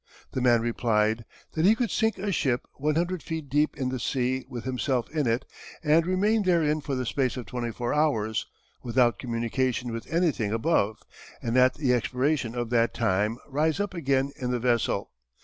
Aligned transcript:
The 0.31 0.41
man 0.41 0.61
replied, 0.61 1.25
"that 1.51 1.63
he 1.63 1.75
could 1.75 1.91
sink 1.91 2.17
a 2.17 2.31
ship 2.31 2.65
100 2.77 3.21
feet 3.21 3.49
deep 3.49 3.77
in 3.77 3.89
the 3.89 3.99
sea 3.99 4.45
with 4.49 4.63
himself 4.63 5.07
in 5.11 5.27
it, 5.27 5.45
and 5.83 6.07
remain 6.07 6.41
therein 6.41 6.81
for 6.81 6.95
the 6.95 7.05
space 7.05 7.37
of 7.37 7.45
24 7.45 7.93
hours, 7.93 8.47
without 8.81 9.19
communication 9.19 9.91
with 9.93 10.11
anything 10.11 10.51
above; 10.51 10.97
and 11.39 11.55
at 11.55 11.75
the 11.75 11.93
expiration 11.93 12.55
of 12.55 12.71
the 12.71 12.87
time, 12.87 13.37
rise 13.47 13.79
up 13.79 13.93
again 13.93 14.31
in 14.37 14.49
the 14.49 14.57
vessel." 14.59 15.11